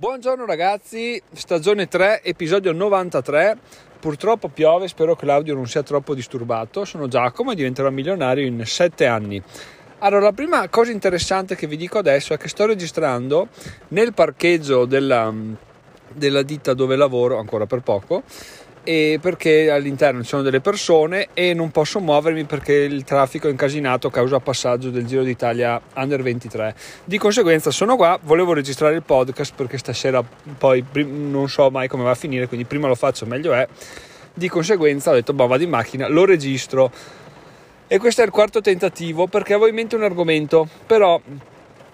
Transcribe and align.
Buongiorno 0.00 0.46
ragazzi, 0.46 1.20
stagione 1.32 1.88
3, 1.88 2.22
episodio 2.22 2.70
93. 2.70 3.58
Purtroppo 3.98 4.46
piove, 4.46 4.86
spero 4.86 5.16
che 5.16 5.26
l'audio 5.26 5.56
non 5.56 5.66
sia 5.66 5.82
troppo 5.82 6.14
disturbato. 6.14 6.84
Sono 6.84 7.08
Giacomo 7.08 7.50
e 7.50 7.56
diventerò 7.56 7.90
milionario 7.90 8.46
in 8.46 8.64
7 8.64 9.06
anni. 9.06 9.42
Allora, 9.98 10.26
la 10.26 10.32
prima 10.32 10.68
cosa 10.68 10.92
interessante 10.92 11.56
che 11.56 11.66
vi 11.66 11.76
dico 11.76 11.98
adesso 11.98 12.32
è 12.32 12.36
che 12.36 12.46
sto 12.46 12.64
registrando 12.66 13.48
nel 13.88 14.14
parcheggio 14.14 14.84
della, 14.84 15.34
della 16.12 16.42
ditta 16.42 16.74
dove 16.74 16.94
lavoro, 16.94 17.40
ancora 17.40 17.66
per 17.66 17.80
poco, 17.80 18.22
perché 19.20 19.70
all'interno 19.70 20.22
ci 20.22 20.28
sono 20.28 20.40
delle 20.40 20.60
persone 20.60 21.28
e 21.34 21.52
non 21.52 21.70
posso 21.70 22.00
muovermi 22.00 22.44
perché 22.44 22.72
il 22.72 23.04
traffico 23.04 23.46
è 23.46 23.50
incasinato 23.50 24.08
causa 24.08 24.40
passaggio 24.40 24.88
del 24.88 25.04
Giro 25.04 25.22
d'Italia 25.22 25.78
Under 25.96 26.22
23. 26.22 26.74
Di 27.04 27.18
conseguenza 27.18 27.70
sono 27.70 27.96
qua, 27.96 28.18
volevo 28.22 28.54
registrare 28.54 28.94
il 28.94 29.02
podcast 29.02 29.52
perché 29.54 29.76
stasera 29.76 30.24
poi 30.56 30.82
non 31.04 31.50
so 31.50 31.68
mai 31.70 31.86
come 31.86 32.04
va 32.04 32.12
a 32.12 32.14
finire, 32.14 32.48
quindi 32.48 32.64
prima 32.64 32.88
lo 32.88 32.94
faccio 32.94 33.26
meglio 33.26 33.52
è. 33.52 33.68
Di 34.32 34.48
conseguenza 34.48 35.10
ho 35.10 35.14
detto, 35.14 35.34
boh, 35.34 35.46
vado 35.46 35.64
in 35.64 35.70
macchina, 35.70 36.08
lo 36.08 36.24
registro. 36.24 36.90
E 37.86 37.98
questo 37.98 38.22
è 38.22 38.24
il 38.24 38.30
quarto 38.30 38.62
tentativo 38.62 39.26
perché 39.26 39.52
avevo 39.52 39.68
in 39.68 39.74
mente 39.74 39.96
un 39.96 40.02
argomento, 40.04 40.66
però 40.86 41.20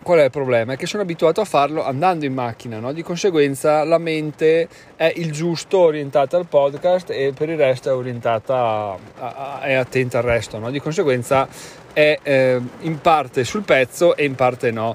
qual 0.04 0.20
è 0.20 0.24
il 0.24 0.30
problema? 0.30 0.74
È 0.74 0.76
che 0.76 0.86
sono 0.86 1.02
abituato 1.02 1.40
a 1.40 1.44
farlo 1.44 1.84
andando 1.84 2.26
in 2.26 2.34
macchina, 2.34 2.78
no? 2.78 2.92
di 2.92 3.02
conseguenza 3.02 3.82
la 3.82 3.98
mente 3.98 4.68
è 4.94 5.12
il 5.16 5.32
giusto 5.32 5.78
orientata 5.78 6.36
al 6.36 6.46
podcast 6.46 7.10
e 7.10 7.32
per 7.34 7.48
il 7.48 7.56
resto 7.56 7.88
è 7.88 7.94
orientata, 7.94 8.54
a, 8.54 8.98
a, 9.18 9.60
è 9.62 9.72
attenta 9.72 10.18
al 10.18 10.24
resto, 10.24 10.58
no? 10.58 10.70
di 10.70 10.78
conseguenza 10.78 11.48
è 11.92 12.18
eh, 12.22 12.60
in 12.80 13.00
parte 13.00 13.44
sul 13.44 13.62
pezzo 13.62 14.14
e 14.14 14.24
in 14.24 14.34
parte 14.36 14.70
no. 14.70 14.94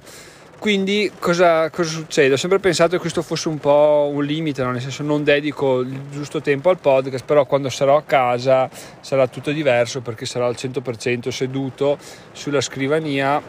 Quindi 0.60 1.10
cosa, 1.18 1.70
cosa, 1.70 1.90
succede? 1.90 2.34
Ho 2.34 2.38
sempre 2.38 2.60
pensato 2.60 2.92
che 2.92 3.00
questo 3.00 3.22
fosse 3.22 3.48
un 3.48 3.60
po' 3.60 4.12
un 4.14 4.24
limite, 4.26 4.62
no? 4.62 4.72
nel 4.72 4.82
senso 4.82 5.04
non 5.04 5.24
dedico 5.24 5.80
il 5.80 5.98
giusto 6.12 6.42
tempo 6.42 6.70
al 6.70 6.78
podcast, 6.78 7.26
però 7.26 7.46
quando 7.46 7.70
sarò 7.70 7.96
a 7.96 8.04
casa 8.04 8.70
sarà 9.00 9.28
tutto 9.28 9.52
diverso 9.52 10.02
perché 10.02 10.26
sarò 10.26 10.46
al 10.46 10.56
100% 10.56 11.30
seduto 11.30 11.98
sulla 12.34 12.62
scrivania 12.62 13.42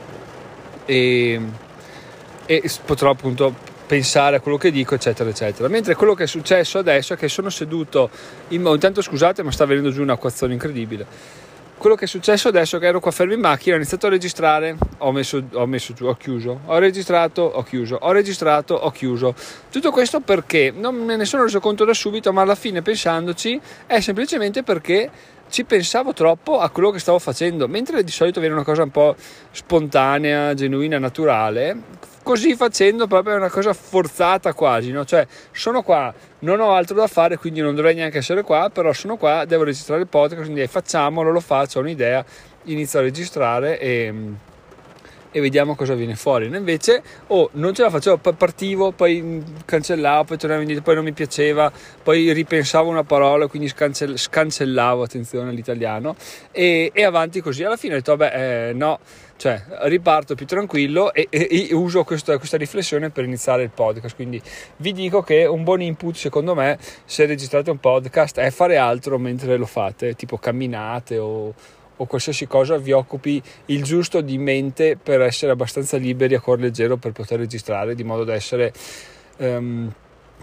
e, 0.84 1.40
e 2.46 2.70
potrò 2.84 3.10
appunto 3.10 3.68
pensare 3.90 4.36
a 4.36 4.40
quello 4.40 4.56
che 4.56 4.70
dico, 4.70 4.94
eccetera, 4.94 5.28
eccetera. 5.28 5.66
Mentre 5.66 5.96
quello 5.96 6.14
che 6.14 6.22
è 6.22 6.26
successo 6.28 6.78
adesso 6.78 7.14
è 7.14 7.16
che 7.16 7.28
sono 7.28 7.50
seduto, 7.50 8.08
in, 8.48 8.64
intanto 8.64 9.02
scusate, 9.02 9.42
ma 9.42 9.50
sta 9.50 9.64
venendo 9.64 9.90
giù 9.90 10.02
un'acquazzone 10.02 10.52
incredibile. 10.52 11.04
Quello 11.76 11.96
che 11.96 12.04
è 12.04 12.06
successo 12.06 12.46
adesso 12.46 12.76
è 12.76 12.78
che 12.78 12.86
ero 12.86 13.00
qua 13.00 13.10
fermo 13.10 13.32
in 13.32 13.40
macchina, 13.40 13.74
ho 13.74 13.78
iniziato 13.78 14.06
a 14.06 14.10
registrare, 14.10 14.76
ho 14.98 15.10
messo, 15.10 15.42
ho 15.52 15.66
messo 15.66 15.92
giù, 15.92 16.04
ho 16.04 16.14
chiuso, 16.14 16.60
ho 16.66 16.78
registrato, 16.78 17.42
ho 17.42 17.62
chiuso, 17.64 17.96
ho 18.00 18.12
registrato, 18.12 18.74
ho 18.74 18.90
chiuso. 18.90 19.34
Tutto 19.72 19.90
questo 19.90 20.20
perché 20.20 20.72
non 20.72 20.94
me 20.94 21.16
ne 21.16 21.24
sono 21.24 21.42
reso 21.42 21.58
conto 21.58 21.84
da 21.84 21.94
subito, 21.94 22.32
ma 22.32 22.42
alla 22.42 22.54
fine 22.54 22.82
pensandoci 22.82 23.60
è 23.86 23.98
semplicemente 24.00 24.62
perché 24.62 25.10
ci 25.50 25.64
pensavo 25.64 26.12
troppo 26.12 26.58
a 26.58 26.70
quello 26.70 26.90
che 26.90 26.98
stavo 26.98 27.18
facendo, 27.18 27.68
mentre 27.68 28.02
di 28.02 28.10
solito 28.10 28.40
viene 28.40 28.54
una 28.54 28.64
cosa 28.64 28.82
un 28.82 28.90
po' 28.90 29.14
spontanea, 29.50 30.54
genuina, 30.54 30.98
naturale, 30.98 31.76
così 32.22 32.54
facendo 32.54 33.06
proprio 33.06 33.34
è 33.34 33.36
una 33.36 33.50
cosa 33.50 33.72
forzata 33.72 34.54
quasi, 34.54 34.92
no? 34.92 35.04
Cioè, 35.04 35.26
sono 35.52 35.82
qua, 35.82 36.14
non 36.40 36.60
ho 36.60 36.72
altro 36.72 36.96
da 36.96 37.06
fare, 37.06 37.36
quindi 37.36 37.60
non 37.60 37.74
dovrei 37.74 37.94
neanche 37.94 38.18
essere 38.18 38.42
qua, 38.42 38.70
però 38.72 38.92
sono 38.92 39.16
qua, 39.16 39.44
devo 39.44 39.64
registrare 39.64 40.00
il 40.00 40.08
podcast, 40.08 40.42
quindi 40.44 40.66
facciamolo, 40.66 41.30
lo 41.30 41.40
faccio, 41.40 41.78
ho 41.78 41.82
un'idea, 41.82 42.24
inizio 42.64 43.00
a 43.00 43.02
registrare 43.02 43.78
e 43.78 44.14
e 45.30 45.40
vediamo 45.40 45.74
cosa 45.74 45.94
viene 45.94 46.16
fuori. 46.16 46.48
No, 46.48 46.56
invece, 46.56 47.02
oh, 47.28 47.50
non 47.52 47.74
ce 47.74 47.82
la 47.82 47.90
facevo, 47.90 48.18
partivo, 48.18 48.92
poi 48.92 49.42
cancellavo, 49.64 50.24
poi 50.24 50.38
tornavo 50.38 50.60
indietro, 50.60 50.84
poi 50.84 50.94
non 50.94 51.04
mi 51.04 51.12
piaceva, 51.12 51.70
poi 52.02 52.32
ripensavo 52.32 52.88
una 52.88 53.04
parola, 53.04 53.46
quindi 53.46 53.68
scancell- 53.68 54.16
scancellavo, 54.16 55.02
attenzione 55.02 55.50
all'italiano, 55.50 56.16
e, 56.50 56.90
e, 56.92 57.04
avanti 57.04 57.40
così. 57.40 57.62
Alla 57.64 57.76
fine 57.76 57.94
ho 57.94 57.96
detto, 57.96 58.16
vabbè, 58.16 58.68
eh, 58.68 58.72
no, 58.72 58.98
cioè 59.36 59.62
riparto 59.82 60.34
più 60.34 60.46
tranquillo 60.46 61.14
e, 61.14 61.26
e, 61.30 61.68
e 61.70 61.74
uso 61.74 62.04
questa, 62.04 62.36
questa, 62.36 62.58
riflessione 62.58 63.10
per 63.10 63.24
iniziare 63.24 63.62
il 63.62 63.70
podcast. 63.70 64.14
Quindi 64.14 64.40
vi 64.76 64.92
dico 64.92 65.22
che 65.22 65.46
un 65.46 65.64
buon 65.64 65.80
input, 65.80 66.14
secondo 66.14 66.54
me, 66.54 66.78
se 67.04 67.24
registrate 67.24 67.70
un 67.70 67.78
podcast, 67.78 68.38
è 68.38 68.50
fare 68.50 68.76
altro 68.76 69.18
mentre 69.18 69.56
lo 69.56 69.66
fate, 69.66 70.14
tipo 70.14 70.36
camminate 70.36 71.18
o 71.18 71.54
o 72.00 72.06
qualsiasi 72.06 72.46
cosa 72.46 72.76
vi 72.78 72.92
occupi 72.92 73.42
il 73.66 73.82
giusto 73.82 74.20
di 74.20 74.38
mente 74.38 74.96
per 74.96 75.20
essere 75.20 75.52
abbastanza 75.52 75.96
liberi 75.96 76.34
a 76.34 76.40
cuore 76.40 76.62
leggero 76.62 76.96
per 76.96 77.12
poter 77.12 77.38
registrare 77.38 77.94
di 77.94 78.04
modo 78.04 78.24
da 78.24 78.34
essere 78.34 78.72
um, 79.38 79.92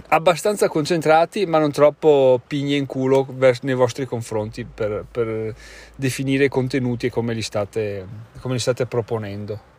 abbastanza 0.10 0.68
concentrati 0.68 1.46
ma 1.48 1.58
non 1.58 1.72
troppo 1.72 2.40
pigne 2.46 2.76
in 2.76 2.86
culo 2.86 3.28
nei 3.62 3.74
vostri 3.74 4.06
confronti 4.06 4.66
per, 4.66 5.06
per 5.10 5.56
definire 5.96 6.46
i 6.46 6.50
contenuti 6.50 7.08
e 7.08 7.10
come 7.10 7.34
li 7.34 7.42
state, 7.42 8.08
come 8.40 8.54
li 8.54 8.60
state 8.60 8.86
proponendo. 8.86 9.76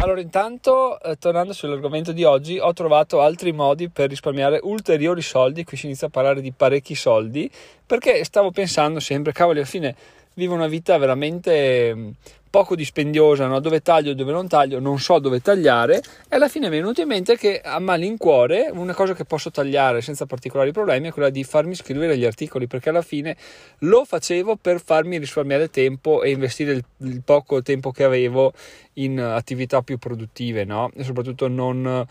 Allora, 0.00 0.20
intanto, 0.20 1.00
eh, 1.00 1.16
tornando 1.16 1.52
sull'argomento 1.52 2.12
di 2.12 2.22
oggi, 2.22 2.56
ho 2.56 2.72
trovato 2.72 3.20
altri 3.20 3.50
modi 3.50 3.88
per 3.88 4.08
risparmiare 4.08 4.60
ulteriori 4.62 5.22
soldi. 5.22 5.64
Qui 5.64 5.76
si 5.76 5.86
inizia 5.86 6.06
a 6.06 6.10
parlare 6.10 6.40
di 6.40 6.52
parecchi 6.52 6.94
soldi, 6.94 7.50
perché 7.84 8.22
stavo 8.22 8.52
pensando 8.52 9.00
sempre, 9.00 9.32
cavoli, 9.32 9.58
alla 9.58 9.66
fine 9.66 9.96
vivo 10.38 10.54
una 10.54 10.68
vita 10.68 10.96
veramente 10.98 11.94
mm, 11.94 12.10
poco 12.48 12.76
dispendiosa, 12.76 13.46
no? 13.46 13.58
dove 13.58 13.82
taglio 13.82 14.14
dove 14.14 14.30
non 14.32 14.46
taglio, 14.46 14.78
non 14.78 14.98
so 15.00 15.18
dove 15.18 15.40
tagliare 15.40 15.98
e 16.28 16.36
alla 16.36 16.48
fine 16.48 16.68
mi 16.68 16.76
è 16.76 16.78
venuto 16.78 17.02
in 17.02 17.08
mente 17.08 17.36
che 17.36 17.60
a 17.60 17.78
malincuore 17.80 18.70
una 18.72 18.94
cosa 18.94 19.14
che 19.14 19.24
posso 19.24 19.50
tagliare 19.50 20.00
senza 20.00 20.26
particolari 20.26 20.72
problemi 20.72 21.08
è 21.08 21.12
quella 21.12 21.28
di 21.28 21.42
farmi 21.42 21.74
scrivere 21.74 22.16
gli 22.16 22.24
articoli 22.24 22.68
perché 22.68 22.88
alla 22.88 23.02
fine 23.02 23.36
lo 23.80 24.04
facevo 24.04 24.56
per 24.56 24.80
farmi 24.80 25.18
risparmiare 25.18 25.70
tempo 25.70 26.22
e 26.22 26.30
investire 26.30 26.72
il, 26.72 26.84
il 26.98 27.22
poco 27.22 27.60
tempo 27.60 27.90
che 27.90 28.04
avevo 28.04 28.52
in 28.94 29.20
attività 29.20 29.82
più 29.82 29.98
produttive 29.98 30.64
no? 30.64 30.90
e 30.94 31.02
soprattutto 31.02 31.48
non 31.48 32.06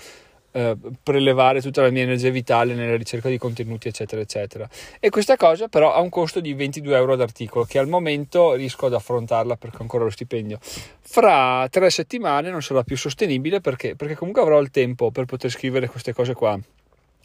eh, 0.57 0.75
prelevare 1.03 1.61
tutta 1.61 1.83
la 1.83 1.91
mia 1.91 2.01
energia 2.01 2.31
vitale 2.31 2.73
nella 2.73 2.97
ricerca 2.97 3.29
di 3.29 3.37
contenuti, 3.37 3.89
eccetera, 3.89 4.19
eccetera. 4.19 4.67
E 4.99 5.11
questa 5.11 5.35
cosa 5.35 5.67
però 5.67 5.93
ha 5.93 5.99
un 5.99 6.09
costo 6.09 6.39
di 6.39 6.55
22 6.55 6.95
euro 6.95 7.13
ad 7.13 7.21
articolo, 7.21 7.63
che 7.65 7.77
al 7.77 7.87
momento 7.87 8.53
riesco 8.53 8.87
ad 8.87 8.95
affrontarla 8.95 9.55
perché 9.55 9.77
ho 9.77 9.81
ancora 9.81 10.05
lo 10.05 10.09
stipendio. 10.09 10.57
Fra 10.61 11.67
tre 11.69 11.91
settimane 11.91 12.49
non 12.49 12.63
sarà 12.63 12.81
più 12.81 12.97
sostenibile 12.97 13.61
perché, 13.61 13.95
perché 13.95 14.15
comunque 14.15 14.41
avrò 14.41 14.59
il 14.59 14.71
tempo 14.71 15.11
per 15.11 15.25
poter 15.25 15.51
scrivere 15.51 15.87
queste 15.87 16.11
cose 16.11 16.33
qua. 16.33 16.59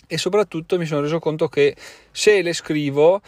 E 0.06 0.18
soprattutto 0.18 0.76
mi 0.76 0.84
sono 0.84 1.00
reso 1.00 1.18
conto 1.18 1.48
che 1.48 1.74
se 2.10 2.42
le 2.42 2.52
scrivo 2.52 3.22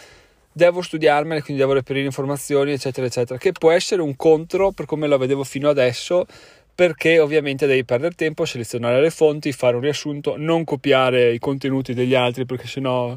devo 0.53 0.83
studiarmele, 0.83 1.41
quindi 1.41 1.63
devo 1.63 1.73
reperire 1.73 2.05
informazioni, 2.05 2.73
eccetera, 2.73 3.07
eccetera, 3.07 3.39
che 3.39 3.53
può 3.53 3.71
essere 3.71 4.03
un 4.03 4.17
contro 4.17 4.71
per 4.71 4.85
come 4.85 5.09
la 5.09 5.17
vedevo 5.17 5.45
fino 5.45 5.71
adesso 5.71 6.27
perché 6.75 7.19
ovviamente 7.19 7.67
devi 7.67 7.85
perdere 7.85 8.15
tempo, 8.15 8.45
selezionare 8.45 9.01
le 9.01 9.11
fonti, 9.11 9.53
fare 9.53 9.77
un 9.77 9.83
riassunto, 9.83 10.35
non 10.37 10.65
copiare 10.65 11.33
i 11.33 11.39
contenuti 11.39 11.95
degli 11.95 12.15
altri 12.15 12.45
perché 12.45 12.67
sennò 12.67 13.17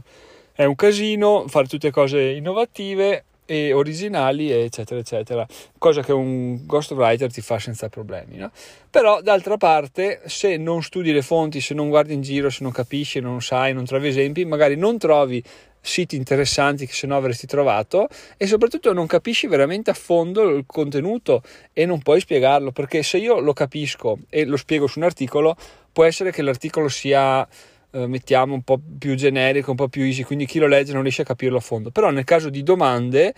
è 0.54 0.64
un 0.64 0.76
casino, 0.76 1.46
fare 1.48 1.68
tutte 1.68 1.92
cose 1.92 2.22
innovative 2.22 3.24
e 3.50 3.72
originali 3.72 4.52
eccetera 4.52 5.00
eccetera 5.00 5.48
cosa 5.78 6.02
che 6.02 6.12
un 6.12 6.66
ghostwriter 6.66 7.32
ti 7.32 7.40
fa 7.40 7.58
senza 7.58 7.88
problemi 7.88 8.36
no? 8.36 8.52
però 8.90 9.22
d'altra 9.22 9.56
parte 9.56 10.22
se 10.26 10.58
non 10.58 10.84
studi 10.84 11.14
le 11.14 11.22
fonti 11.22 11.62
se 11.62 11.74
non 11.74 11.88
guardi 11.88 12.14
in 12.14 12.22
giro 12.22 12.50
se 12.50 12.62
non 12.64 12.74
capisci 12.74 13.22
non 13.22 13.42
sai 13.42 13.74
non 13.74 13.86
trovi 13.86 14.10
esempi 14.10 14.44
magari 14.44 14.76
non 14.76 14.98
trovi 14.98 15.42
siti 15.88 16.16
interessanti 16.16 16.86
che 16.86 16.94
se 16.94 17.08
no 17.08 17.16
avresti 17.16 17.48
trovato 17.48 18.08
e 18.36 18.46
soprattutto 18.46 18.92
non 18.94 19.08
capisci 19.08 19.48
veramente 19.48 19.90
a 19.90 19.94
fondo 19.94 20.50
il 20.50 20.66
contenuto 20.68 21.42
e 21.74 21.86
non 21.86 22.02
puoi 22.02 22.20
spiegarlo 22.20 22.72
perché 22.72 23.04
se 23.04 23.18
io 23.18 23.40
lo 23.40 23.54
capisco 23.54 24.20
e 24.30 24.46
lo 24.46 24.58
spiego 24.58 24.88
su 24.88 25.00
un 25.00 25.06
articolo 25.06 25.56
può 25.92 26.04
essere 26.04 26.32
che 26.32 26.42
l'articolo 26.42 26.90
sia 26.90 27.48
eh, 27.92 28.06
mettiamo 28.06 28.54
un 28.54 28.62
po' 28.62 28.80
più 29.00 29.16
generico, 29.16 29.72
un 29.72 29.78
po' 29.78 29.88
più 29.88 30.04
easy, 30.04 30.24
quindi 30.24 30.46
chi 30.46 30.60
lo 30.60 30.68
legge 30.68 30.94
non 30.94 31.02
riesce 31.02 31.22
a 31.22 31.26
capirlo 31.26 31.58
a 31.58 31.62
fondo, 31.62 31.90
però 31.90 32.12
nel 32.12 32.26
caso 32.26 32.50
di 32.50 32.62
domande 32.62 33.34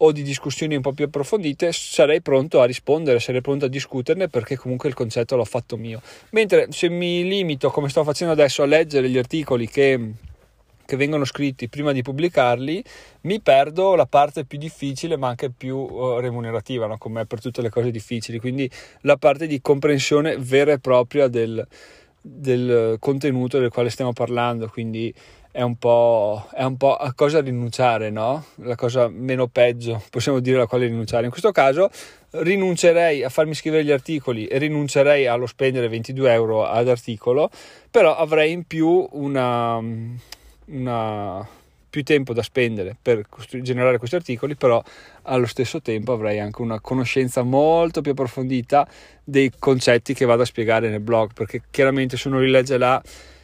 o 0.00 0.12
di 0.12 0.22
discussioni 0.22 0.76
un 0.76 0.82
po' 0.82 0.92
più 0.92 1.06
approfondite 1.06 1.72
sarei 1.72 2.22
pronto 2.22 2.60
a 2.60 2.64
rispondere, 2.64 3.18
sarei 3.18 3.40
pronto 3.40 3.64
a 3.64 3.68
discuterne 3.68 4.28
perché 4.28 4.56
comunque 4.56 4.88
il 4.88 4.94
concetto 4.94 5.34
l'ho 5.34 5.44
fatto 5.44 5.76
mio. 5.76 6.00
Mentre 6.30 6.68
se 6.70 6.88
mi 6.88 7.26
limito, 7.26 7.70
come 7.70 7.88
sto 7.88 8.04
facendo 8.04 8.32
adesso, 8.32 8.62
a 8.62 8.66
leggere 8.66 9.10
gli 9.10 9.18
articoli 9.18 9.68
che 9.68 10.12
che 10.88 10.96
vengono 10.96 11.26
scritti 11.26 11.68
prima 11.68 11.92
di 11.92 12.00
pubblicarli, 12.00 12.82
mi 13.22 13.42
perdo 13.42 13.94
la 13.94 14.06
parte 14.06 14.46
più 14.46 14.56
difficile 14.56 15.18
ma 15.18 15.28
anche 15.28 15.50
più 15.50 15.76
uh, 15.76 16.18
remunerativa, 16.18 16.86
no? 16.86 16.96
come 16.96 17.26
per 17.26 17.42
tutte 17.42 17.60
le 17.60 17.68
cose 17.68 17.90
difficili, 17.90 18.38
quindi 18.38 18.70
la 19.02 19.18
parte 19.18 19.46
di 19.46 19.60
comprensione 19.60 20.38
vera 20.38 20.72
e 20.72 20.78
propria 20.78 21.28
del, 21.28 21.62
del 22.22 22.96
contenuto 23.00 23.58
del 23.58 23.68
quale 23.68 23.90
stiamo 23.90 24.14
parlando, 24.14 24.68
quindi 24.68 25.14
è 25.50 25.60
un 25.60 25.76
po', 25.76 26.48
è 26.54 26.62
un 26.62 26.78
po' 26.78 26.96
a 26.96 27.12
cosa 27.12 27.42
rinunciare, 27.42 28.08
no? 28.08 28.46
La 28.62 28.74
cosa 28.74 29.08
meno 29.08 29.46
peggio, 29.46 30.02
possiamo 30.08 30.40
dire, 30.40 30.56
alla 30.56 30.66
quale 30.66 30.86
rinunciare. 30.86 31.24
In 31.24 31.30
questo 31.30 31.52
caso 31.52 31.90
rinuncerei 32.30 33.24
a 33.24 33.28
farmi 33.28 33.52
scrivere 33.52 33.84
gli 33.84 33.90
articoli 33.90 34.46
e 34.46 34.56
rinuncerei 34.56 35.26
allo 35.26 35.46
spendere 35.46 35.88
22 35.88 36.32
euro 36.32 36.64
ad 36.64 36.88
articolo, 36.88 37.50
però 37.90 38.16
avrei 38.16 38.52
in 38.52 38.64
più 38.64 39.06
una, 39.12 39.82
una 40.68 41.46
più 41.90 42.02
tempo 42.02 42.32
da 42.32 42.42
spendere 42.42 42.96
per 43.00 43.26
costru- 43.28 43.62
generare 43.62 43.98
questi 43.98 44.16
articoli, 44.16 44.56
però 44.56 44.82
allo 45.22 45.46
stesso 45.46 45.80
tempo 45.80 46.12
avrei 46.12 46.38
anche 46.38 46.62
una 46.62 46.80
conoscenza 46.80 47.42
molto 47.42 48.00
più 48.02 48.12
approfondita 48.12 48.86
dei 49.24 49.50
concetti 49.58 50.14
che 50.14 50.24
vado 50.24 50.42
a 50.42 50.46
spiegare 50.46 50.90
nel 50.90 51.00
blog, 51.00 51.32
perché 51.32 51.62
chiaramente 51.70 52.16
se 52.16 52.28
uno 52.28 52.40
li 52.40 52.50
legge 52.50 52.76
là 52.76 53.02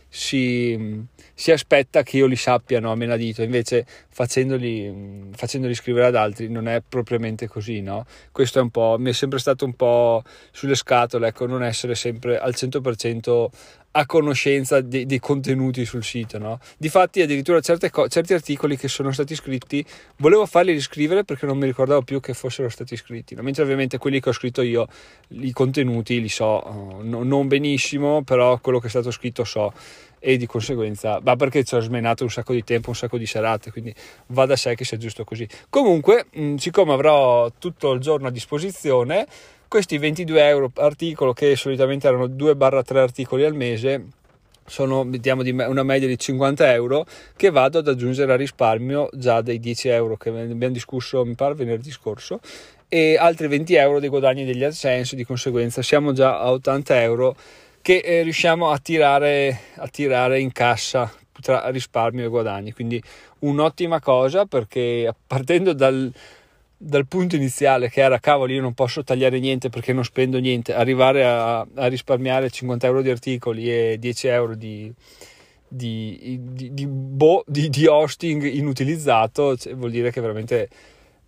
si, 0.08 1.02
si 1.34 1.50
aspetta 1.50 2.04
che 2.04 2.18
io 2.18 2.26
li 2.26 2.36
sappia 2.36 2.78
no, 2.78 2.92
a 2.92 2.94
menadito, 2.94 3.42
invece 3.42 3.84
facendoli, 4.08 5.30
facendoli, 5.32 5.74
scrivere 5.74 6.06
ad 6.06 6.14
altri 6.14 6.48
non 6.48 6.68
è 6.68 6.80
propriamente 6.88 7.48
così, 7.48 7.80
no? 7.80 8.06
Questo 8.30 8.60
è 8.60 8.62
un 8.62 8.70
po', 8.70 8.94
mi 8.98 9.10
è 9.10 9.12
sempre 9.12 9.40
stato 9.40 9.64
un 9.64 9.74
po' 9.74 10.22
sulle 10.52 10.76
scatole, 10.76 11.28
ecco, 11.28 11.46
non 11.46 11.64
essere 11.64 11.96
sempre 11.96 12.38
al 12.38 12.54
100% 12.54 13.48
a 13.96 14.06
conoscenza 14.06 14.80
dei, 14.80 15.06
dei 15.06 15.20
contenuti 15.20 15.84
sul 15.84 16.02
sito, 16.02 16.38
no? 16.38 16.58
Difatti 16.76 17.20
addirittura 17.20 17.60
co- 17.90 18.08
certi 18.08 18.34
articoli 18.34 18.76
che 18.76 18.88
sono 18.88 19.12
stati 19.12 19.36
scritti 19.36 19.84
volevo 20.16 20.46
farli 20.46 20.72
riscrivere 20.72 21.24
perché 21.24 21.46
non 21.46 21.58
mi 21.58 21.66
ricordavo 21.66 22.02
più 22.02 22.18
che 22.18 22.34
fossero 22.34 22.68
stati 22.68 22.96
scritti, 22.96 23.34
no? 23.34 23.42
mentre 23.42 23.62
ovviamente 23.62 23.98
quelli 23.98 24.20
che 24.20 24.30
ho 24.30 24.32
scritto 24.32 24.62
io, 24.62 24.88
i 25.28 25.52
contenuti 25.52 26.20
li 26.20 26.28
so, 26.28 26.66
uh, 26.66 27.00
no, 27.02 27.22
non 27.22 27.46
benissimo, 27.46 28.22
però 28.24 28.58
quello 28.58 28.80
che 28.80 28.88
è 28.88 28.90
stato 28.90 29.12
scritto 29.12 29.44
so 29.44 29.72
e 30.18 30.38
di 30.38 30.46
conseguenza, 30.46 31.20
ma 31.22 31.36
perché 31.36 31.62
ci 31.64 31.74
ho 31.74 31.80
smenato 31.80 32.24
un 32.24 32.30
sacco 32.30 32.54
di 32.54 32.64
tempo, 32.64 32.88
un 32.88 32.96
sacco 32.96 33.18
di 33.18 33.26
serate, 33.26 33.70
quindi 33.70 33.94
va 34.28 34.46
da 34.46 34.56
sé 34.56 34.74
che 34.74 34.84
sia 34.84 34.96
giusto 34.96 35.22
così. 35.22 35.46
Comunque, 35.68 36.26
mh, 36.32 36.54
siccome 36.54 36.94
avrò 36.94 37.52
tutto 37.58 37.92
il 37.92 38.00
giorno 38.00 38.28
a 38.28 38.30
disposizione, 38.30 39.26
questi 39.74 39.98
22 39.98 40.46
euro 40.46 40.70
articolo 40.76 41.32
che 41.32 41.56
solitamente 41.56 42.06
erano 42.06 42.26
2-3 42.26 42.96
articoli 42.96 43.44
al 43.44 43.56
mese, 43.56 44.04
sono 44.64 45.02
mettiamo 45.02 45.42
di 45.42 45.50
una 45.50 45.82
media 45.82 46.06
di 46.06 46.16
50 46.16 46.72
euro 46.72 47.04
che 47.34 47.50
vado 47.50 47.80
ad 47.80 47.88
aggiungere 47.88 48.32
a 48.32 48.36
risparmio 48.36 49.08
già 49.12 49.40
dei 49.40 49.58
10 49.58 49.88
euro 49.88 50.16
che 50.16 50.28
abbiamo 50.28 50.72
discusso 50.72 51.24
mi 51.24 51.34
pare 51.34 51.54
venerdì 51.54 51.90
scorso 51.90 52.38
e 52.88 53.16
altri 53.16 53.48
20 53.48 53.74
euro 53.74 53.98
dei 53.98 54.08
guadagni 54.08 54.44
degli 54.44 54.62
AdSense 54.62 55.16
di 55.16 55.24
conseguenza 55.24 55.82
siamo 55.82 56.12
già 56.12 56.38
a 56.38 56.52
80 56.52 57.02
euro 57.02 57.36
che 57.82 57.96
eh, 57.96 58.22
riusciamo 58.22 58.70
a 58.70 58.78
tirare, 58.78 59.58
a 59.78 59.88
tirare 59.88 60.38
in 60.38 60.52
cassa 60.52 61.12
tra 61.40 61.68
risparmio 61.70 62.24
e 62.24 62.28
guadagni. 62.28 62.72
Quindi 62.72 63.02
un'ottima 63.40 63.98
cosa 63.98 64.46
perché 64.46 65.12
partendo 65.26 65.72
dal, 65.72 66.12
dal 66.84 67.06
punto 67.06 67.36
iniziale 67.36 67.88
che 67.88 68.02
era 68.02 68.18
cavolo 68.18 68.52
io 68.52 68.60
non 68.60 68.74
posso 68.74 69.02
tagliare 69.02 69.38
niente 69.38 69.70
perché 69.70 69.92
non 69.92 70.04
spendo 70.04 70.38
niente, 70.38 70.74
arrivare 70.74 71.24
a, 71.24 71.60
a 71.60 71.86
risparmiare 71.86 72.50
50 72.50 72.86
euro 72.86 73.02
di 73.02 73.10
articoli 73.10 73.70
e 73.70 73.96
10 73.98 74.26
euro 74.28 74.54
di, 74.54 74.92
di, 75.66 76.38
di, 76.42 76.74
di, 76.74 76.86
boh, 76.86 77.44
di 77.46 77.86
hosting 77.86 78.44
inutilizzato 78.44 79.56
cioè, 79.56 79.74
vuol 79.74 79.90
dire 79.90 80.10
che 80.10 80.20
veramente 80.20 80.68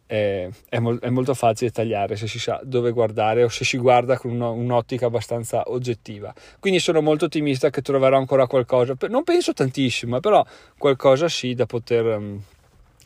è, 0.06 0.48
è, 0.68 0.78
mo- 0.78 0.98
è, 0.98 1.10
molto 1.10 1.34
facile 1.34 1.70
tagliare 1.70 2.16
se 2.16 2.28
si 2.28 2.38
sa 2.38 2.60
dove 2.62 2.92
guardare 2.92 3.42
o 3.42 3.48
se 3.48 3.64
si 3.64 3.76
guarda 3.76 4.16
con 4.16 4.30
uno, 4.30 4.52
un'ottica 4.52 5.06
abbastanza 5.06 5.64
oggettiva. 5.66 6.32
Quindi 6.60 6.78
sono 6.78 7.02
molto 7.02 7.24
ottimista 7.24 7.70
che 7.70 7.82
troverò 7.82 8.16
ancora 8.16 8.46
qualcosa, 8.46 8.94
non 9.08 9.24
penso 9.24 9.52
tantissimo, 9.52 10.20
però 10.20 10.44
qualcosa 10.78 11.28
sì 11.28 11.54
da 11.54 11.66
poter, 11.66 12.04
um, 12.06 12.40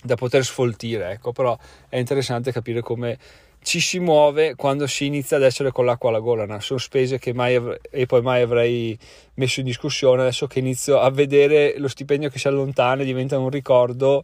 da 0.02 0.17
poter 0.17 0.44
sfoltire. 0.44 1.12
Ecco. 1.12 1.32
Però 1.32 1.56
è 1.88 1.97
interessante 1.97 2.52
capire 2.52 2.81
come 2.81 3.19
ci 3.62 3.81
si 3.81 3.99
muove 3.99 4.55
quando 4.55 4.87
si 4.87 5.05
inizia 5.05 5.37
ad 5.37 5.43
essere 5.43 5.70
con 5.70 5.85
l'acqua 5.85 6.08
alla 6.08 6.19
gola. 6.19 6.47
No? 6.47 6.61
Sono 6.61 6.79
spese 6.79 7.19
che 7.19 7.32
mai 7.35 7.55
avrei, 7.55 7.79
e 7.91 8.06
poi 8.06 8.23
mai 8.23 8.43
avrei 8.43 8.99
messo 9.35 9.61
in 9.61 9.67
discussione. 9.67 10.23
Adesso 10.23 10.47
che 10.47 10.58
inizio 10.58 10.99
a 10.99 11.11
vedere 11.11 11.75
lo 11.79 11.88
stipendio 11.88 12.31
che 12.31 12.38
si 12.38 12.49
allontana 12.49 13.02
e 13.02 13.05
diventa 13.05 13.38
un 13.38 13.50
ricordo 13.50 14.23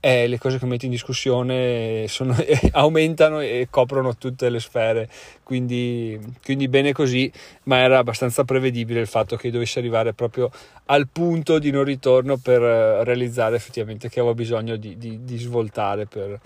eh, 0.00 0.26
le 0.26 0.38
cose 0.38 0.58
che 0.58 0.64
metti 0.64 0.86
in 0.86 0.90
discussione 0.90 2.06
sono, 2.08 2.34
aumentano 2.72 3.40
e 3.40 3.68
coprono 3.70 4.16
tutte 4.16 4.48
le 4.48 4.58
sfere, 4.58 5.08
quindi, 5.42 6.18
quindi, 6.42 6.68
bene 6.68 6.92
così, 6.92 7.30
ma 7.64 7.78
era 7.78 7.98
abbastanza 7.98 8.44
prevedibile 8.44 9.00
il 9.00 9.06
fatto 9.06 9.36
che 9.36 9.50
dovessi 9.50 9.78
arrivare 9.78 10.14
proprio 10.14 10.50
al 10.86 11.06
punto 11.08 11.58
di 11.58 11.70
non 11.70 11.84
ritorno 11.84 12.38
per 12.38 12.62
eh, 12.62 13.04
realizzare 13.04 13.56
effettivamente 13.56 14.08
che 14.08 14.20
avevo 14.20 14.34
bisogno 14.34 14.76
di, 14.76 14.96
di, 14.96 15.22
di 15.22 15.38
svoltare 15.38 16.06
per, 16.06 16.40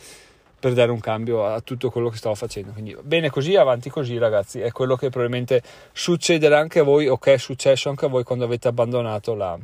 per 0.59 0.73
dare 0.73 0.91
un 0.91 1.01
cambio 1.01 1.47
a 1.47 1.61
tutto 1.61 1.91
quello 1.91 2.09
che 2.09 2.17
stavo 2.17 2.35
facendo. 2.35 2.73
Quindi 2.73 2.97
bene 3.03 3.31
così, 3.31 3.55
avanti 3.55 3.89
così 3.89 4.19
ragazzi, 4.19 4.61
è 4.61 4.73
quello 4.73 4.97
che 4.97 5.11
probabilmente 5.11 5.63
succederà 5.93 6.59
anche 6.59 6.81
a 6.81 6.83
voi 6.83 7.07
o 7.07 7.19
che 7.19 7.35
è 7.35 7.39
successo 7.39 7.89
anche 7.89 8.07
a 8.07 8.09
voi 8.09 8.25
quando 8.25 8.47
avete 8.47 8.67
abbandonato 8.67 9.35
la 9.35 9.57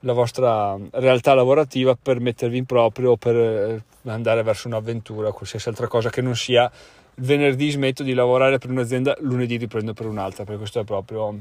la 0.00 0.12
vostra 0.12 0.78
realtà 0.92 1.34
lavorativa 1.34 1.96
per 2.00 2.20
mettervi 2.20 2.58
in 2.58 2.66
proprio 2.66 3.16
per 3.16 3.36
eh, 3.36 3.82
andare 4.04 4.42
verso 4.42 4.68
un'avventura 4.68 5.28
o 5.28 5.32
qualsiasi 5.32 5.68
altra 5.68 5.88
cosa 5.88 6.10
che 6.10 6.20
non 6.20 6.36
sia 6.36 6.70
venerdì 7.16 7.70
smetto 7.70 8.02
di 8.02 8.14
lavorare 8.14 8.58
per 8.58 8.70
un'azienda, 8.70 9.16
lunedì 9.20 9.56
riprendo 9.56 9.92
per 9.92 10.06
un'altra, 10.06 10.44
perché 10.44 10.58
questo 10.58 10.80
è 10.80 10.84
proprio 10.84 11.36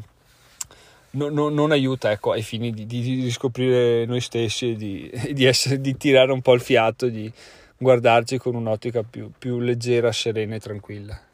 no, 1.12 1.30
no, 1.30 1.50
non 1.50 1.72
aiuta 1.72 2.12
ecco, 2.12 2.32
ai 2.32 2.42
fini 2.42 2.72
di, 2.72 2.86
di, 2.86 3.02
di 3.02 3.24
riscoprire 3.24 4.06
noi 4.06 4.22
stessi 4.22 4.72
e 4.72 4.76
di, 4.76 5.12
di, 5.34 5.46
essere, 5.46 5.80
di, 5.80 5.96
tirare 5.98 6.32
un 6.32 6.42
po' 6.42 6.54
il 6.54 6.62
fiato, 6.62 7.08
di 7.08 7.32
guardarci 7.78 8.38
con 8.38 8.56
un'ottica 8.56 9.04
più, 9.04 9.32
più 9.38 9.60
leggera, 9.60 10.12
serena 10.12 10.56
e 10.56 10.60
tranquilla. 10.60 11.27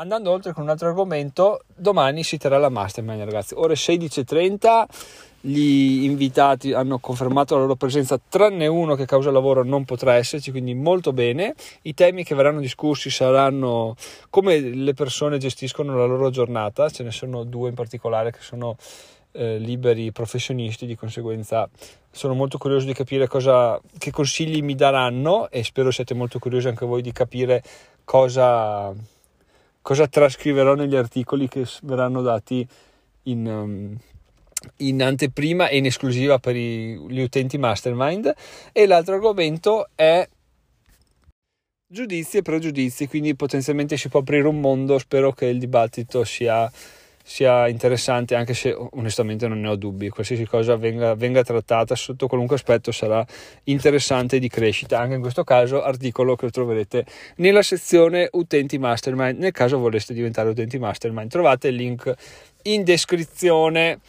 Andando 0.00 0.30
oltre 0.30 0.54
con 0.54 0.62
un 0.62 0.70
altro 0.70 0.88
argomento, 0.88 1.60
domani 1.76 2.22
si 2.24 2.38
terrà 2.38 2.56
la 2.56 2.70
mastermind 2.70 3.22
ragazzi, 3.22 3.52
ore 3.54 3.74
16.30 3.74 4.84
gli 5.42 6.04
invitati 6.04 6.72
hanno 6.72 6.98
confermato 6.98 7.54
la 7.54 7.60
loro 7.60 7.76
presenza, 7.76 8.18
tranne 8.26 8.66
uno 8.66 8.94
che 8.94 9.04
causa 9.04 9.30
lavoro 9.30 9.62
non 9.62 9.84
potrà 9.84 10.14
esserci, 10.14 10.52
quindi 10.52 10.72
molto 10.72 11.12
bene. 11.12 11.54
I 11.82 11.92
temi 11.92 12.24
che 12.24 12.34
verranno 12.34 12.60
discussi 12.60 13.10
saranno 13.10 13.94
come 14.30 14.58
le 14.60 14.94
persone 14.94 15.36
gestiscono 15.36 15.94
la 15.94 16.06
loro 16.06 16.30
giornata, 16.30 16.88
ce 16.88 17.02
ne 17.02 17.10
sono 17.10 17.44
due 17.44 17.68
in 17.68 17.74
particolare 17.74 18.32
che 18.32 18.40
sono 18.40 18.78
eh, 19.32 19.58
liberi 19.58 20.12
professionisti, 20.12 20.86
di 20.86 20.96
conseguenza 20.96 21.68
sono 22.10 22.32
molto 22.32 22.56
curioso 22.56 22.86
di 22.86 22.94
capire 22.94 23.28
cosa, 23.28 23.78
che 23.98 24.10
consigli 24.10 24.62
mi 24.62 24.74
daranno 24.74 25.50
e 25.50 25.62
spero 25.62 25.90
siate 25.90 26.14
molto 26.14 26.38
curiosi 26.38 26.68
anche 26.68 26.86
voi 26.86 27.02
di 27.02 27.12
capire 27.12 27.62
cosa, 28.02 28.94
cosa 29.90 30.06
trascriverò 30.06 30.74
negli 30.74 30.94
articoli 30.94 31.48
che 31.48 31.66
verranno 31.82 32.22
dati 32.22 32.64
in... 33.24 33.46
Um, 33.46 33.98
in 34.76 35.02
anteprima 35.02 35.68
e 35.68 35.78
in 35.78 35.86
esclusiva 35.86 36.38
per 36.38 36.54
i, 36.54 36.94
gli 37.08 37.22
utenti 37.22 37.56
mastermind. 37.56 38.32
E 38.72 38.86
l'altro 38.86 39.14
argomento 39.14 39.88
è 39.94 40.28
giudizi 41.86 42.36
e 42.36 42.42
pregiudizi 42.42 43.08
quindi 43.08 43.34
potenzialmente 43.34 43.96
si 43.96 44.10
può 44.10 44.20
aprire 44.20 44.46
un 44.46 44.60
mondo. 44.60 44.98
Spero 44.98 45.32
che 45.32 45.46
il 45.46 45.58
dibattito 45.58 46.24
sia, 46.24 46.70
sia 47.30 47.68
interessante 47.68 48.34
anche 48.34 48.54
se 48.54 48.76
onestamente 48.76 49.46
non 49.46 49.60
ne 49.60 49.68
ho 49.68 49.76
dubbi. 49.76 50.08
Qualsiasi 50.08 50.46
cosa 50.46 50.74
venga, 50.74 51.14
venga 51.14 51.44
trattata 51.44 51.94
sotto 51.94 52.26
qualunque 52.26 52.56
aspetto 52.56 52.90
sarà 52.90 53.24
interessante 53.64 54.40
di 54.40 54.48
crescita. 54.48 54.98
Anche 54.98 55.14
in 55.14 55.20
questo 55.20 55.44
caso 55.44 55.80
articolo 55.80 56.34
che 56.34 56.50
troverete 56.50 57.06
nella 57.36 57.62
sezione 57.62 58.28
utenti 58.32 58.78
mastermind. 58.78 59.38
Nel 59.38 59.52
caso 59.52 59.78
voleste 59.78 60.12
diventare 60.12 60.48
utenti 60.48 60.76
mastermind 60.80 61.30
trovate 61.30 61.68
il 61.68 61.76
link 61.76 62.12
in 62.62 62.82
descrizione. 62.82 64.00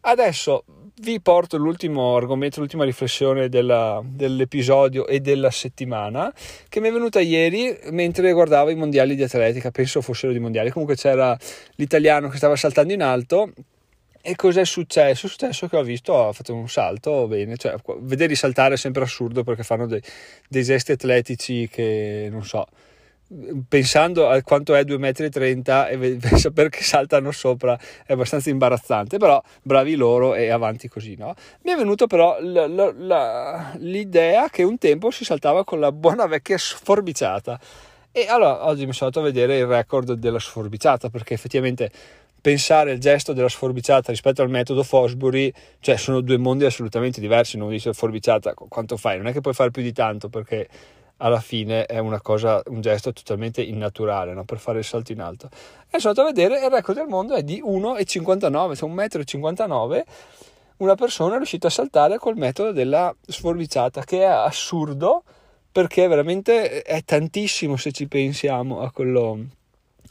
Adesso 0.00 0.64
vi 1.00 1.20
porto 1.20 1.56
l'ultimo 1.56 2.16
argomento, 2.16 2.60
l'ultima 2.60 2.84
riflessione 2.84 3.48
della, 3.48 4.02
dell'episodio 4.04 5.06
e 5.06 5.20
della 5.20 5.50
settimana 5.50 6.32
che 6.68 6.80
mi 6.80 6.88
è 6.88 6.92
venuta 6.92 7.20
ieri 7.20 7.78
mentre 7.90 8.32
guardavo 8.32 8.70
i 8.70 8.74
mondiali 8.74 9.14
di 9.14 9.22
atletica, 9.22 9.70
penso 9.70 10.02
fossero 10.02 10.32
di 10.32 10.38
mondiali, 10.38 10.70
comunque 10.70 10.96
c'era 10.96 11.36
l'italiano 11.76 12.28
che 12.28 12.36
stava 12.36 12.56
saltando 12.56 12.92
in 12.92 13.02
alto 13.02 13.52
e 14.20 14.36
cos'è 14.36 14.66
successo? 14.66 15.26
È 15.26 15.28
successo 15.28 15.66
che 15.68 15.76
ho 15.76 15.82
visto, 15.82 16.28
ha 16.28 16.32
fatto 16.32 16.54
un 16.54 16.68
salto 16.68 17.26
bene, 17.26 17.56
cioè 17.56 17.74
vederli 18.00 18.34
saltare 18.34 18.74
è 18.74 18.76
sempre 18.76 19.02
assurdo 19.02 19.42
perché 19.42 19.62
fanno 19.62 19.86
dei, 19.86 20.02
dei 20.48 20.62
gesti 20.62 20.92
atletici 20.92 21.68
che 21.68 22.28
non 22.30 22.44
so 22.44 22.66
pensando 23.68 24.28
a 24.28 24.42
quanto 24.42 24.74
è 24.74 24.82
2,30 24.82 25.96
m 25.96 26.02
e 26.02 26.18
sapere 26.38 26.68
che 26.68 26.82
saltano 26.82 27.30
sopra 27.30 27.78
è 28.04 28.12
abbastanza 28.12 28.50
imbarazzante, 28.50 29.18
però 29.18 29.40
bravi 29.62 29.94
loro 29.94 30.34
e 30.34 30.50
avanti 30.50 30.88
così, 30.88 31.14
no? 31.16 31.34
Mi 31.62 31.72
è 31.72 31.76
venuto 31.76 32.06
però 32.06 32.40
l- 32.40 32.52
l- 32.52 33.06
l- 33.06 33.78
l'idea 33.78 34.48
che 34.48 34.64
un 34.64 34.78
tempo 34.78 35.10
si 35.10 35.24
saltava 35.24 35.64
con 35.64 35.78
la 35.78 35.92
buona 35.92 36.26
vecchia 36.26 36.58
sforbiciata 36.58 37.58
e 38.12 38.26
allora 38.26 38.66
oggi 38.66 38.86
mi 38.86 38.92
sono 38.92 39.10
andato 39.14 39.20
a 39.20 39.22
vedere 39.22 39.58
il 39.58 39.66
record 39.66 40.14
della 40.14 40.40
sforbiciata 40.40 41.10
perché 41.10 41.34
effettivamente 41.34 41.90
pensare 42.40 42.92
il 42.92 42.98
gesto 42.98 43.32
della 43.32 43.48
sforbiciata 43.48 44.10
rispetto 44.10 44.42
al 44.42 44.48
metodo 44.48 44.82
Fosbury, 44.82 45.52
cioè 45.78 45.96
sono 45.96 46.20
due 46.20 46.38
mondi 46.38 46.64
assolutamente 46.64 47.20
diversi, 47.20 47.58
non 47.58 47.68
dice 47.68 47.92
sforbiciata 47.92 48.54
quanto 48.54 48.96
fai, 48.96 49.18
non 49.18 49.26
è 49.26 49.32
che 49.32 49.40
puoi 49.40 49.54
fare 49.54 49.70
più 49.70 49.82
di 49.82 49.92
tanto 49.92 50.28
perché 50.28 50.66
alla 51.22 51.40
fine 51.40 51.86
è 51.86 51.98
una 51.98 52.20
cosa, 52.20 52.62
un 52.66 52.80
gesto 52.80 53.12
totalmente 53.12 53.62
innaturale 53.62 54.32
no? 54.32 54.44
per 54.44 54.58
fare 54.58 54.78
il 54.78 54.84
salto 54.84 55.12
in 55.12 55.20
alto. 55.20 55.48
E 55.90 55.98
sono 55.98 56.14
andato 56.14 56.22
a 56.22 56.32
vedere 56.32 56.64
il 56.64 56.70
record 56.70 56.98
del 56.98 57.08
mondo 57.08 57.34
è 57.34 57.42
di 57.42 57.62
1,59, 57.62 58.74
cioè 58.74 58.90
1,59 58.90 59.98
m. 59.98 60.02
Una 60.78 60.94
persona 60.94 61.34
è 61.34 61.36
riuscita 61.36 61.66
a 61.66 61.70
saltare 61.70 62.16
col 62.16 62.36
metodo 62.36 62.72
della 62.72 63.14
sforbiciata, 63.26 64.02
che 64.02 64.20
è 64.20 64.24
assurdo 64.24 65.24
perché 65.70 66.06
veramente 66.06 66.82
è 66.82 67.04
tantissimo 67.04 67.76
se 67.76 67.92
ci 67.92 68.08
pensiamo 68.08 68.80
a 68.80 68.90
quello, 68.90 69.38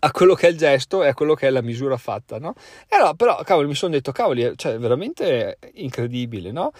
a 0.01 0.11
quello 0.11 0.35
che 0.35 0.47
è 0.47 0.51
il 0.51 0.57
gesto 0.57 1.03
e 1.03 1.07
a 1.07 1.15
quello 1.15 1.33
che 1.33 1.47
è 1.47 1.49
la 1.49 1.63
misura 1.63 1.97
fatta, 1.97 2.37
no? 2.37 2.53
E 2.87 2.95
allora, 2.95 3.15
però, 3.15 3.41
cavoli, 3.43 3.67
mi 3.67 3.73
sono 3.73 3.93
detto, 3.93 4.11
cavoli, 4.11 4.53
cioè, 4.55 4.77
veramente 4.77 5.57
incredibile, 5.73 6.51
no? 6.51 6.71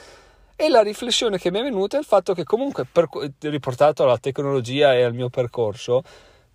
E 0.62 0.68
la 0.68 0.82
riflessione 0.82 1.38
che 1.38 1.52
mi 1.52 1.60
è 1.60 1.64
venuta 1.64 1.96
è 1.96 2.02
il 2.02 2.06
fatto 2.06 2.34
che 2.34 2.44
comunque, 2.44 2.84
per, 2.84 3.08
riportato 3.44 4.04
alla 4.04 4.18
tecnologia 4.18 4.94
e 4.94 5.04
al 5.04 5.14
mio 5.14 5.30
percorso, 5.30 6.04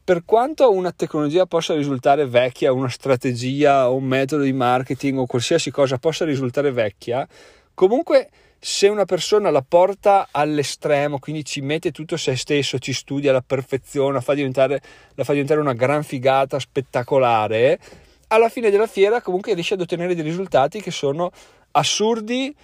per 0.05 0.27
quanto 0.27 0.71
una 0.71 0.93
tecnologia 0.93 1.47
possa 1.47 1.73
risultare 1.73 2.27
vecchia, 2.27 2.71
una 2.71 2.91
strategia 2.91 3.89
o 3.89 3.95
un 3.95 4.05
metodo 4.05 4.43
di 4.43 4.53
marketing 4.53 5.21
o 5.21 5.25
qualsiasi 5.25 5.71
cosa 5.71 5.97
possa 5.97 6.27
risultare 6.27 6.71
vecchia, 6.71 7.27
comunque 7.73 8.29
se 8.59 8.89
una 8.89 9.07
persona 9.07 9.49
la 9.49 9.65
porta 9.67 10.29
all'estremo, 10.31 11.19
quindi 11.19 11.43
ci 11.43 11.63
mette 11.63 11.91
tutto 11.91 12.19
se 12.19 12.37
stesso, 12.37 12.79
ci 12.79 12.93
studia 12.93 13.31
alla 13.31 13.41
perfezione, 13.41 14.13
la 14.13 14.21
fa 14.21 14.35
diventare, 14.35 14.83
la 15.15 15.25
fa 15.25 15.33
diventare 15.33 15.61
una 15.61 15.73
gran 15.73 16.05
figata 16.05 16.59
spettacolare, 16.59 17.81
alla 18.29 18.51
fine 18.51 18.69
della 18.69 18.87
fiera 18.87 19.23
comunque 19.23 19.55
riesce 19.55 19.73
ad 19.73 19.81
ottenere 19.81 20.15
dei 20.15 20.25
risultati 20.25 20.83
che 20.83 20.91
sono 20.91 21.31
assurdi 21.71 22.55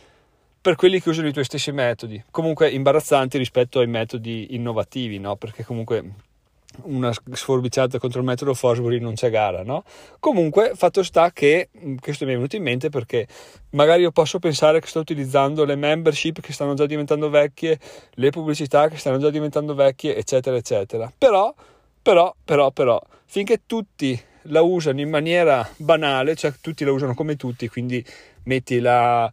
per 0.61 0.77
quelli 0.77 1.01
che 1.01 1.09
usano 1.09 1.29
i 1.29 1.33
tuoi 1.33 1.45
stessi 1.45 1.73
metodi, 1.73 2.23
comunque 2.31 2.69
imbarazzanti 2.69 3.39
rispetto 3.39 3.81
ai 3.81 3.87
metodi 3.87 4.55
innovativi, 4.55 5.19
no? 5.19 5.37
Perché 5.37 5.65
comunque 5.65 6.29
una 6.83 7.13
sforbiciata 7.13 7.99
contro 7.99 8.21
il 8.21 8.27
metodo 8.27 8.55
Fosbury 8.55 9.01
non 9.01 9.15
c'è 9.15 9.31
gara, 9.31 9.63
no? 9.63 9.85
Comunque, 10.19 10.73
fatto 10.75 11.03
sta 11.03 11.33
che 11.33 11.71
questo 11.99 12.25
mi 12.25 12.33
è 12.33 12.35
venuto 12.35 12.57
in 12.57 12.63
mente 12.63 12.91
perché 12.91 13.27
magari 13.71 14.03
io 14.03 14.13
posso 14.13 14.39
pensare 14.39 14.81
che 14.81 14.87
sto 14.87 15.01
utilizzando 15.01 15.65
le 15.65 15.77
membership 15.77 16.41
che 16.41 16.53
stanno 16.53 16.75
già 16.75 16.87
diventando 16.87 17.31
vecchie, 17.31 17.79
le 18.13 18.31
pubblicità 18.31 18.89
che 18.89 18.97
stanno 18.97 19.19
già 19.19 19.31
diventando 19.31 19.75
vecchie, 19.75 20.17
eccetera, 20.17 20.57
eccetera. 20.57 21.11
Però, 21.17 21.53
però, 22.03 22.35
però, 22.45 22.71
però, 22.71 23.01
finché 23.25 23.63
tutti 23.67 24.21
la 24.45 24.63
usano 24.63 25.01
in 25.01 25.09
maniera 25.09 25.67
banale, 25.77 26.35
cioè 26.37 26.53
tutti 26.61 26.85
la 26.85 26.93
usano 26.93 27.15
come 27.15 27.37
tutti, 27.37 27.69
quindi 27.69 28.05
metti 28.45 28.79
la 28.79 29.31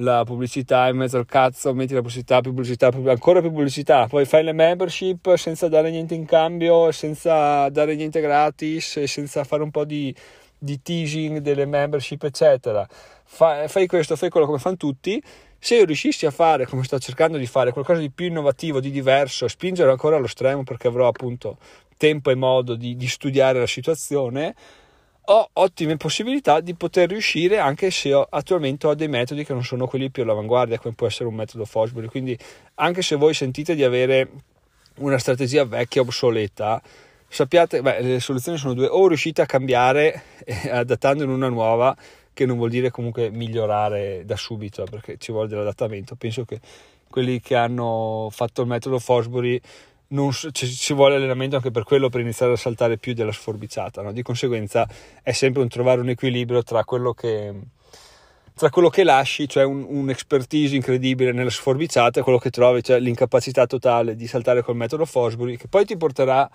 la 0.00 0.24
pubblicità 0.24 0.88
in 0.88 0.96
mezzo 0.96 1.16
al 1.16 1.24
cazzo, 1.24 1.72
metti 1.72 1.94
la 1.94 2.00
pubblicità, 2.00 2.40
pubblicità, 2.40 2.90
più, 2.90 3.08
ancora 3.08 3.40
più 3.40 3.50
pubblicità, 3.50 4.06
poi 4.06 4.26
fai 4.26 4.44
le 4.44 4.52
membership 4.52 5.34
senza 5.36 5.68
dare 5.68 5.90
niente 5.90 6.14
in 6.14 6.26
cambio, 6.26 6.90
senza 6.92 7.68
dare 7.70 7.94
niente 7.94 8.20
gratis, 8.20 9.02
senza 9.04 9.44
fare 9.44 9.62
un 9.62 9.70
po' 9.70 9.84
di, 9.84 10.14
di 10.58 10.82
teasing 10.82 11.38
delle 11.38 11.64
membership, 11.64 12.24
eccetera. 12.24 12.86
Fai, 13.24 13.68
fai 13.68 13.86
questo, 13.86 14.16
fai 14.16 14.28
quello 14.28 14.46
come 14.46 14.58
fanno 14.58 14.76
tutti. 14.76 15.22
Se 15.58 15.82
riuscissi 15.84 16.26
a 16.26 16.30
fare, 16.30 16.66
come 16.66 16.84
sto 16.84 16.98
cercando 16.98 17.38
di 17.38 17.46
fare, 17.46 17.72
qualcosa 17.72 18.00
di 18.00 18.10
più 18.10 18.26
innovativo, 18.26 18.80
di 18.80 18.90
diverso, 18.90 19.48
spingere 19.48 19.90
ancora 19.90 20.16
allo 20.16 20.26
stremo 20.26 20.62
perché 20.62 20.88
avrò 20.88 21.08
appunto 21.08 21.56
tempo 21.96 22.30
e 22.30 22.34
modo 22.34 22.74
di, 22.74 22.96
di 22.96 23.08
studiare 23.08 23.58
la 23.58 23.66
situazione, 23.66 24.54
ho 25.28 25.50
ottime 25.54 25.96
possibilità 25.96 26.60
di 26.60 26.74
poter 26.74 27.08
riuscire 27.08 27.58
anche 27.58 27.90
se 27.90 28.14
ho, 28.14 28.26
attualmente 28.28 28.86
ho 28.86 28.94
dei 28.94 29.08
metodi 29.08 29.44
che 29.44 29.52
non 29.52 29.64
sono 29.64 29.86
quelli 29.86 30.10
più 30.10 30.22
all'avanguardia 30.22 30.78
come 30.78 30.94
può 30.94 31.06
essere 31.06 31.28
un 31.28 31.34
metodo 31.34 31.64
Fosbury. 31.64 32.06
Quindi 32.06 32.38
anche 32.74 33.02
se 33.02 33.16
voi 33.16 33.34
sentite 33.34 33.74
di 33.74 33.82
avere 33.82 34.30
una 34.98 35.18
strategia 35.18 35.64
vecchia 35.64 36.02
obsoleta 36.02 36.80
sappiate 37.28 37.82
beh, 37.82 38.00
le 38.00 38.20
soluzioni 38.20 38.58
sono 38.58 38.74
due. 38.74 38.86
O 38.86 39.08
riuscite 39.08 39.42
a 39.42 39.46
cambiare 39.46 40.22
eh, 40.44 40.70
adattando 40.70 41.24
in 41.24 41.30
una 41.30 41.48
nuova 41.48 41.96
che 42.32 42.46
non 42.46 42.56
vuol 42.56 42.70
dire 42.70 42.90
comunque 42.90 43.30
migliorare 43.30 44.22
da 44.24 44.36
subito 44.36 44.84
perché 44.84 45.16
ci 45.18 45.32
vuole 45.32 45.48
dell'adattamento. 45.48 46.14
Penso 46.16 46.44
che 46.44 46.60
quelli 47.08 47.40
che 47.40 47.56
hanno 47.56 48.28
fatto 48.30 48.60
il 48.62 48.68
metodo 48.68 48.98
Fosbury 48.98 49.60
non, 50.08 50.30
ci, 50.32 50.52
ci, 50.52 50.94
vuole 50.94 51.16
allenamento 51.16 51.56
anche 51.56 51.70
per 51.70 51.84
quello 51.84 52.08
per 52.08 52.20
iniziare 52.20 52.52
a 52.52 52.56
saltare 52.56 52.98
più 52.98 53.12
della 53.12 53.32
sforbiciata 53.32 54.02
no? 54.02 54.12
di 54.12 54.22
conseguenza 54.22 54.88
è 55.22 55.32
sempre 55.32 55.62
un 55.62 55.68
trovare 55.68 56.00
un 56.00 56.08
equilibrio 56.08 56.62
tra 56.62 56.84
quello 56.84 57.12
che 57.12 57.54
tra 58.56 58.70
quello 58.70 58.88
che 58.88 59.04
lasci, 59.04 59.46
cioè 59.46 59.64
un, 59.64 59.84
un'expertise 59.86 60.74
incredibile 60.74 61.30
nella 61.32 61.50
sforbiciata, 61.50 62.20
e 62.20 62.22
quello 62.22 62.38
che 62.38 62.48
trovi, 62.48 62.82
cioè 62.82 62.98
l'incapacità 62.98 63.66
totale 63.66 64.16
di 64.16 64.26
saltare 64.26 64.62
col 64.62 64.76
metodo 64.76 65.04
Fosbury, 65.04 65.58
che 65.58 65.68
poi 65.68 65.84
ti 65.84 65.94
porterà 65.98 66.48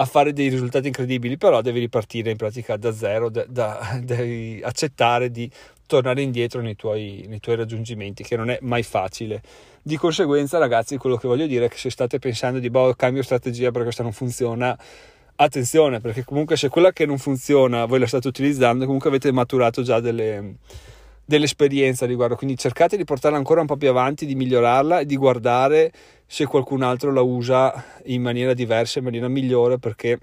a 0.00 0.04
fare 0.04 0.32
dei 0.32 0.48
risultati 0.48 0.86
incredibili, 0.86 1.36
però 1.36 1.60
devi 1.60 1.80
ripartire 1.80 2.30
in 2.30 2.36
pratica 2.36 2.76
da 2.76 2.92
zero, 2.92 3.30
da, 3.30 3.44
da, 3.48 3.98
devi 4.02 4.60
accettare 4.62 5.30
di 5.30 5.50
tornare 5.86 6.22
indietro 6.22 6.60
nei 6.60 6.76
tuoi, 6.76 7.24
nei 7.28 7.40
tuoi 7.40 7.56
raggiungimenti, 7.56 8.22
che 8.22 8.36
non 8.36 8.50
è 8.50 8.58
mai 8.62 8.82
facile. 8.82 9.42
Di 9.82 9.96
conseguenza, 9.96 10.58
ragazzi, 10.58 10.96
quello 10.98 11.16
che 11.16 11.26
voglio 11.26 11.46
dire 11.46 11.66
è 11.66 11.68
che 11.68 11.78
se 11.78 11.90
state 11.90 12.18
pensando 12.18 12.60
di 12.60 12.70
boh, 12.70 12.94
cambio 12.94 13.22
strategia 13.22 13.70
perché 13.70 13.84
questa 13.84 14.02
non 14.02 14.12
funziona, 14.12 14.78
attenzione, 15.36 16.00
perché 16.00 16.24
comunque 16.24 16.56
se 16.56 16.68
quella 16.68 16.92
che 16.92 17.06
non 17.06 17.18
funziona 17.18 17.84
voi 17.86 17.98
la 17.98 18.06
state 18.06 18.28
utilizzando, 18.28 18.84
comunque 18.84 19.08
avete 19.08 19.32
maturato 19.32 19.82
già 19.82 19.98
delle, 19.98 20.56
dell'esperienza 21.28 22.06
riguardo, 22.06 22.36
quindi 22.36 22.56
cercate 22.56 22.96
di 22.96 23.04
portarla 23.04 23.36
ancora 23.36 23.60
un 23.60 23.66
po' 23.66 23.76
più 23.76 23.90
avanti, 23.90 24.24
di 24.24 24.34
migliorarla 24.34 25.00
e 25.00 25.04
di 25.04 25.14
guardare 25.14 25.92
se 26.26 26.46
qualcun 26.46 26.80
altro 26.80 27.12
la 27.12 27.20
usa 27.20 27.84
in 28.04 28.22
maniera 28.22 28.54
diversa, 28.54 28.98
in 28.98 29.04
maniera 29.04 29.28
migliore, 29.28 29.78
perché 29.78 30.18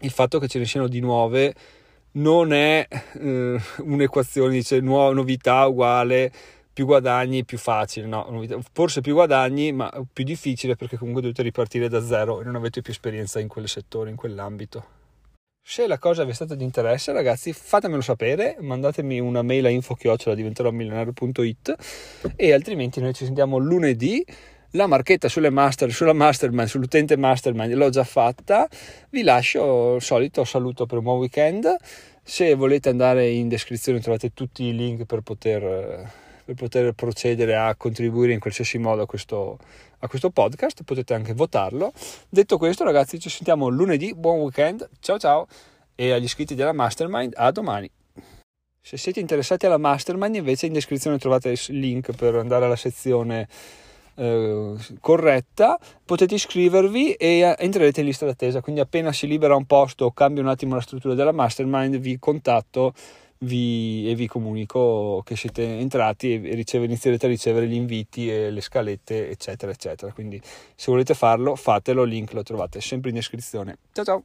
il 0.00 0.10
fatto 0.10 0.38
che 0.38 0.48
ce 0.48 0.58
ne 0.58 0.64
siano 0.64 0.88
di 0.88 1.00
nuove 1.00 1.54
non 2.12 2.54
è 2.54 2.88
eh, 3.20 3.60
un'equazione, 3.80 4.52
dice 4.52 4.80
nuova 4.80 5.12
novità 5.12 5.66
uguale 5.66 6.32
più 6.72 6.86
guadagni, 6.86 7.44
più 7.44 7.58
facile, 7.58 8.06
no, 8.06 8.42
forse 8.72 9.02
più 9.02 9.12
guadagni, 9.12 9.72
ma 9.72 9.92
più 10.10 10.24
difficile 10.24 10.76
perché 10.76 10.96
comunque 10.96 11.20
dovete 11.20 11.42
ripartire 11.42 11.90
da 11.90 12.02
zero 12.02 12.40
e 12.40 12.44
non 12.44 12.54
avete 12.54 12.80
più 12.80 12.92
esperienza 12.92 13.38
in 13.38 13.48
quel 13.48 13.68
settore, 13.68 14.08
in 14.08 14.16
quell'ambito. 14.16 14.97
Se 15.70 15.86
la 15.86 15.98
cosa 15.98 16.24
vi 16.24 16.30
è 16.30 16.34
stata 16.34 16.54
di 16.54 16.64
interesse, 16.64 17.12
ragazzi, 17.12 17.52
fatemelo 17.52 18.00
sapere, 18.00 18.56
mandatemi 18.58 19.20
una 19.20 19.42
mail 19.42 19.66
a 19.66 19.68
info-diventerò-milionario.it 19.68 21.74
e 22.36 22.52
altrimenti 22.54 23.02
noi 23.02 23.12
ci 23.12 23.26
sentiamo 23.26 23.58
lunedì. 23.58 24.24
La 24.70 24.86
marchetta 24.86 25.28
sulle 25.28 25.50
master, 25.50 25.92
sulla 25.92 26.14
mastermind, 26.14 26.68
sull'utente 26.68 27.18
mastermind 27.18 27.74
l'ho 27.74 27.90
già 27.90 28.04
fatta. 28.04 28.66
Vi 29.10 29.22
lascio 29.22 29.96
il 29.96 30.02
solito 30.02 30.42
saluto 30.44 30.86
per 30.86 30.96
un 30.96 31.04
buon 31.04 31.18
weekend. 31.18 31.76
Se 32.22 32.54
volete 32.54 32.88
andare 32.88 33.28
in 33.28 33.48
descrizione 33.48 34.00
trovate 34.00 34.32
tutti 34.32 34.64
i 34.64 34.74
link 34.74 35.04
per 35.04 35.20
poter 35.20 36.10
per 36.48 36.54
poter 36.54 36.92
procedere 36.92 37.56
a 37.56 37.74
contribuire 37.74 38.32
in 38.32 38.40
qualsiasi 38.40 38.78
modo 38.78 39.02
a 39.02 39.06
questo, 39.06 39.58
a 39.98 40.08
questo 40.08 40.30
podcast, 40.30 40.82
potete 40.82 41.12
anche 41.12 41.34
votarlo. 41.34 41.92
Detto 42.26 42.56
questo, 42.56 42.84
ragazzi, 42.84 43.18
ci 43.18 43.28
sentiamo 43.28 43.68
lunedì. 43.68 44.14
Buon 44.14 44.38
weekend, 44.38 44.88
ciao 45.00 45.18
ciao! 45.18 45.46
E 45.94 46.12
agli 46.12 46.24
iscritti 46.24 46.54
della 46.54 46.72
Mastermind, 46.72 47.34
a 47.36 47.50
domani! 47.50 47.90
Se 48.80 48.96
siete 48.96 49.20
interessati 49.20 49.66
alla 49.66 49.76
Mastermind, 49.76 50.36
invece 50.36 50.64
in 50.64 50.72
descrizione 50.72 51.18
trovate 51.18 51.50
il 51.50 51.78
link 51.78 52.12
per 52.12 52.36
andare 52.36 52.64
alla 52.64 52.76
sezione 52.76 53.46
eh, 54.14 54.74
corretta, 55.00 55.78
potete 56.02 56.34
iscrivervi 56.34 57.12
e 57.12 57.40
eh, 57.40 57.56
entrerete 57.58 58.00
in 58.00 58.06
lista 58.06 58.24
d'attesa. 58.24 58.62
Quindi 58.62 58.80
appena 58.80 59.12
si 59.12 59.26
libera 59.26 59.54
un 59.54 59.66
posto 59.66 60.06
o 60.06 60.12
cambia 60.12 60.42
un 60.42 60.48
attimo 60.48 60.76
la 60.76 60.80
struttura 60.80 61.12
della 61.12 61.32
Mastermind, 61.32 61.98
vi 61.98 62.18
contatto 62.18 62.94
vi, 63.40 64.10
e 64.10 64.14
vi 64.14 64.26
comunico 64.26 65.22
che 65.24 65.36
siete 65.36 65.78
entrati 65.78 66.34
e 66.34 66.54
riceve, 66.54 66.86
inizierete 66.86 67.26
a 67.26 67.28
ricevere 67.28 67.66
gli 67.66 67.74
inviti 67.74 68.30
e 68.30 68.50
le 68.50 68.60
scalette 68.60 69.30
eccetera 69.30 69.72
eccetera. 69.72 70.12
Quindi 70.12 70.40
se 70.42 70.90
volete 70.90 71.14
farlo 71.14 71.54
fatelo 71.54 72.04
link 72.04 72.32
lo 72.32 72.42
trovate 72.42 72.80
sempre 72.80 73.10
in 73.10 73.16
descrizione. 73.16 73.78
Ciao 73.92 74.04
ciao 74.04 74.24